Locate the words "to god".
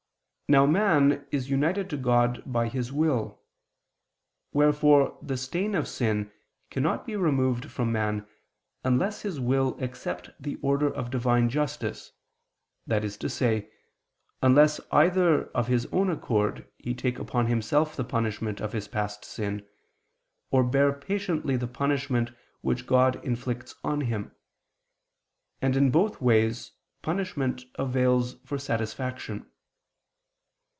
1.91-2.43